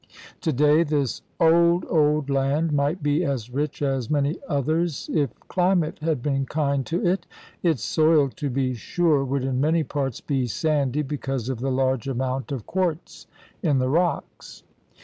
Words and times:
Today 0.41 0.81
this 0.81 1.21
old, 1.39 1.85
old 1.87 2.27
land 2.27 2.73
might 2.73 3.03
be 3.03 3.23
as 3.23 3.51
rich 3.51 3.83
as 3.83 4.09
many 4.09 4.39
others 4.49 5.11
if 5.13 5.29
climate 5.41 5.99
had 5.99 6.23
been 6.23 6.47
kind 6.47 6.83
to 6.87 7.05
it. 7.05 7.27
Its 7.61 7.83
soil, 7.83 8.29
to 8.29 8.49
be 8.49 8.73
sure, 8.73 9.23
would 9.23 9.43
in 9.43 9.61
many 9.61 9.83
parts 9.83 10.19
be 10.19 10.47
sandy 10.47 11.03
because 11.03 11.49
of 11.49 11.59
the 11.59 11.69
large 11.69 12.07
amount 12.07 12.51
of 12.51 12.65
quartz 12.65 13.27
in 13.61 13.77
the 13.77 13.89
rocks. 13.89 14.63